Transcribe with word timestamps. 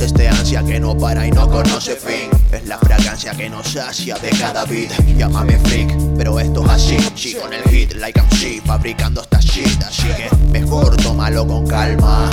es 0.00 0.06
este 0.06 0.28
ansia 0.28 0.62
que 0.62 0.80
no 0.80 0.96
para 0.96 1.26
y 1.26 1.30
no 1.30 1.48
conoce 1.48 1.94
fin. 1.94 2.30
Es 2.52 2.66
la 2.66 2.78
fragancia 2.78 3.32
que 3.32 3.50
nos 3.50 3.66
sacia 3.68 4.16
de 4.16 4.30
cada 4.30 4.64
beat. 4.64 4.90
Llámame 5.16 5.58
freak, 5.58 5.94
pero 6.16 6.40
esto 6.40 6.64
es 6.64 6.70
así. 6.70 6.96
Sí, 7.14 7.34
con 7.34 7.52
el 7.52 7.62
hit, 7.64 7.92
like 7.94 8.18
I'm 8.18 8.28
she, 8.30 8.60
fabricando 8.62 9.20
esta 9.20 9.40
shit. 9.40 9.82
Así 9.82 10.08
que 10.08 10.34
mejor 10.46 10.96
tómalo 10.96 11.46
con 11.46 11.66
calma. 11.66 12.30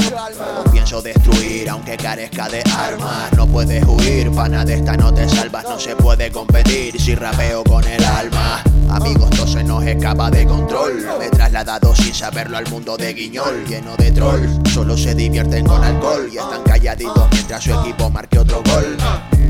O 0.65 0.71
pienso 0.71 1.01
destruir 1.01 1.69
aunque 1.69 1.97
carezca 1.97 2.47
de 2.47 2.63
armas 2.77 3.31
No 3.35 3.47
puedes 3.47 3.83
huir, 3.85 4.31
pana 4.31 4.63
de 4.63 4.75
esta 4.75 4.95
no 4.95 5.13
te 5.13 5.27
salvas. 5.27 5.63
No 5.65 5.79
se 5.79 5.95
puede 5.95 6.31
competir 6.31 6.99
si 6.99 7.15
rapeo 7.15 7.63
con 7.63 7.83
el 7.85 8.03
alma. 8.05 8.63
Amigos, 8.89 9.29
todo 9.31 9.47
se 9.47 9.63
nos 9.63 9.83
escapa 9.83 10.29
de 10.31 10.45
control. 10.45 11.05
Me 11.19 11.25
he 11.25 11.29
trasladado 11.29 11.95
sin 11.95 12.13
saberlo 12.13 12.57
al 12.57 12.67
mundo 12.69 12.97
de 12.97 13.13
guiñol, 13.13 13.65
lleno 13.67 13.95
de 13.97 14.11
troll. 14.11 14.41
Solo 14.73 14.97
se 14.97 15.13
divierten 15.13 15.65
con 15.65 15.83
alcohol 15.83 16.29
y 16.31 16.37
están 16.37 16.63
calladitos 16.63 17.27
mientras 17.31 17.63
su 17.63 17.73
equipo 17.73 18.09
marque 18.09 18.39
otro 18.39 18.61
gol. 18.63 18.97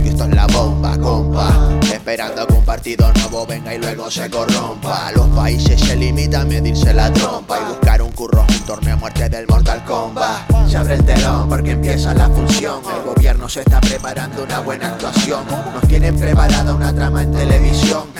Y 0.03 0.09
esto 0.09 0.23
es 0.25 0.35
la 0.35 0.47
bomba, 0.47 0.97
compa. 0.97 1.79
Esperando 1.91 2.47
que 2.47 2.53
un 2.53 2.65
partido 2.65 3.11
nuevo 3.13 3.45
venga 3.45 3.73
y 3.73 3.77
luego 3.77 4.09
se 4.09 4.29
corrompa. 4.29 5.11
Los 5.11 5.27
países 5.27 5.79
se 5.79 5.95
limitan 5.95 6.41
a 6.41 6.45
medirse 6.45 6.93
la 6.93 7.11
trompa 7.11 7.59
y 7.59 7.69
buscar 7.69 8.01
un 8.01 8.11
curro, 8.11 8.45
un 8.47 8.65
torneo 8.65 8.95
a 8.95 8.97
muerte 8.97 9.29
del 9.29 9.47
Mortal 9.47 9.83
Kombat. 9.85 10.69
Se 10.69 10.77
abre 10.77 10.95
el 10.95 11.05
telón 11.05 11.47
porque 11.47 11.71
empieza 11.71 12.13
la 12.13 12.29
función. 12.29 12.81
El 12.95 13.03
gobierno 13.03 13.47
se 13.47 13.61
está 13.61 13.79
preparando 13.81 14.43
una 14.43 14.59
buena 14.59 14.89
actuación. 14.89 15.45
Nos 15.73 15.87
tienen 15.87 16.17
preparada 16.17 16.73
una 16.73 16.93
trama 16.93 17.23
en 17.23 17.31
televisión. 17.31 18.16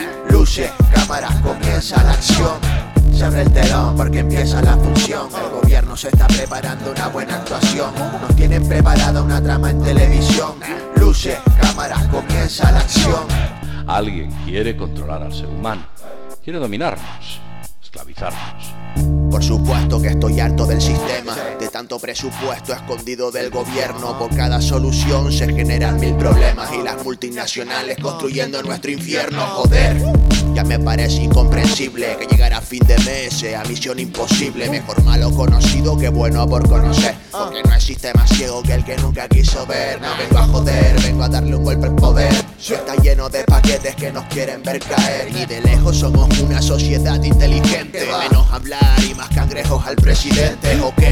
Luce, 0.47 0.71
cámaras, 0.93 1.35
comienza 1.41 2.01
la 2.03 2.11
acción. 2.11 2.57
Se 3.13 3.25
abre 3.25 3.41
el 3.41 3.51
telón 3.51 3.97
porque 3.97 4.19
empieza 4.19 4.61
la 4.61 4.77
función. 4.77 5.27
El 5.43 5.49
gobierno 5.59 5.97
se 5.97 6.07
está 6.07 6.25
preparando 6.25 6.89
una 6.89 7.09
buena 7.09 7.35
actuación. 7.35 7.93
Nos 8.21 8.33
tienen 8.33 8.65
preparada 8.65 9.21
una 9.21 9.43
trama 9.43 9.71
en 9.71 9.83
televisión. 9.83 10.53
Luce, 10.95 11.37
cámaras, 11.59 12.07
comienza 12.07 12.71
la 12.71 12.79
acción. 12.79 13.25
Alguien 13.87 14.31
quiere 14.45 14.77
controlar 14.77 15.21
al 15.23 15.33
ser 15.33 15.47
humano. 15.47 15.85
Quiere 16.41 16.59
dominarnos, 16.59 17.41
esclavizarnos. 17.83 18.73
Por 19.29 19.43
supuesto 19.43 20.01
que 20.01 20.07
estoy 20.07 20.39
harto 20.39 20.65
del 20.65 20.81
sistema, 20.81 21.35
de 21.59 21.67
tanto 21.67 21.99
presupuesto 21.99 22.71
escondido 22.71 23.31
del 23.31 23.49
gobierno. 23.49 24.17
Por 24.17 24.33
cada 24.33 24.61
solución 24.61 25.29
se 25.29 25.53
generan 25.53 25.99
mil 25.99 26.15
problemas 26.15 26.71
multinacionales 27.03 27.97
construyendo 27.99 28.61
nuestro 28.63 28.91
infierno. 28.91 29.41
Joder, 29.47 30.01
ya 30.53 30.63
me 30.63 30.79
parece 30.79 31.23
incomprensible 31.23 32.17
que 32.17 32.25
llegar 32.25 32.53
a 32.53 32.61
fin 32.61 32.81
de 32.87 32.97
mes 32.99 33.33
sea 33.33 33.63
misión 33.65 33.99
imposible. 33.99 34.69
Mejor 34.69 35.03
malo 35.03 35.31
conocido 35.31 35.97
que 35.97 36.09
bueno 36.09 36.47
por 36.47 36.67
conocer. 36.67 37.15
Porque 37.31 37.61
no 37.63 37.73
existe 37.73 38.13
más 38.13 38.29
ciego 38.29 38.63
que 38.63 38.73
el 38.73 38.83
que 38.83 38.97
nunca 38.97 39.27
quiso 39.27 39.65
ver. 39.65 40.01
No 40.01 40.09
vengo 40.17 40.37
a 40.37 40.47
joder, 40.47 41.01
vengo 41.01 41.23
a 41.23 41.29
darle 41.29 41.55
un 41.55 41.63
golpe 41.63 41.87
al 41.87 41.95
poder. 41.95 42.33
Está 42.59 42.95
lleno 42.95 43.29
de 43.29 43.43
paquetes 43.43 43.95
que 43.95 44.11
nos 44.11 44.25
quieren 44.25 44.63
ver 44.63 44.79
caer. 44.79 45.31
Ni 45.31 45.45
de 45.45 45.61
lejos 45.61 45.97
somos 45.97 46.27
una 46.39 46.61
sociedad 46.61 47.21
inteligente. 47.23 48.07
Menos 48.19 48.51
hablar 48.51 49.03
y 49.09 49.13
más 49.13 49.29
cangrejos 49.29 49.85
al 49.85 49.95
presidente. 49.95 50.79
Ok, 50.81 51.03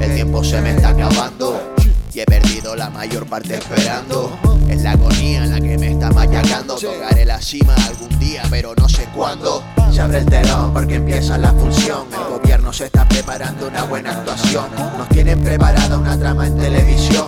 el 0.00 0.14
tiempo 0.14 0.44
se 0.44 0.60
me 0.60 0.70
está 0.70 0.90
acabando. 0.90 1.74
Y 2.12 2.20
he 2.20 2.26
perdido 2.26 2.74
la 2.74 2.90
mayor 2.90 3.26
parte 3.26 3.54
esperando. 3.54 4.36
Es 4.80 4.84
la 4.84 4.92
agonía 4.92 5.44
la 5.44 5.60
que 5.60 5.76
me 5.76 5.92
está 5.92 6.10
machacando. 6.10 6.74
Tocaré 6.76 7.26
la 7.26 7.38
cima 7.38 7.74
algún 7.86 8.18
día, 8.18 8.42
pero 8.48 8.72
no 8.74 8.88
sé 8.88 9.06
cuándo. 9.14 9.62
Se 9.92 10.00
abre 10.00 10.20
el 10.20 10.24
telón 10.24 10.72
porque 10.72 10.94
empieza 10.94 11.36
la 11.36 11.52
función. 11.52 12.06
El 12.10 12.38
gobierno 12.38 12.72
se 12.72 12.86
está 12.86 13.06
preparando 13.06 13.68
una 13.68 13.82
buena 13.82 14.12
actuación. 14.12 14.64
Nos 14.96 15.06
tienen 15.10 15.38
preparada 15.44 15.98
una 15.98 16.18
trama 16.18 16.46
en 16.46 16.56
televisión. 16.56 17.26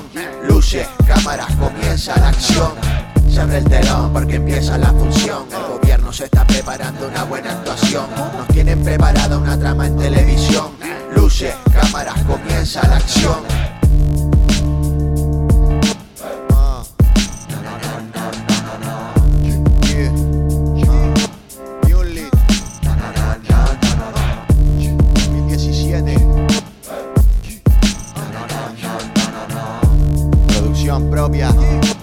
Luces, 0.49 0.89
cámaras, 1.07 1.55
comienza 1.57 2.19
la 2.19 2.31
acción. 2.31 2.73
Se 3.31 3.39
abre 3.39 3.59
el 3.59 3.65
telón 3.65 4.15
porque 4.15 4.37
empieza 4.37 4.79
la 4.79 4.89
función. 4.89 5.45
El 5.51 5.79
gobierno 5.79 6.11
se 6.11 6.25
está 6.25 6.47
preparando. 6.47 7.02
opinião 30.97 31.11
própria. 31.11 32.02